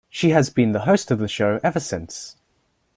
She 0.09 0.31
has 0.31 0.49
been 0.49 0.71
the 0.71 0.79
host 0.89 1.11
of 1.11 1.19
the 1.19 1.27
show 1.27 1.59
ever 1.63 1.79
since. 1.79 2.35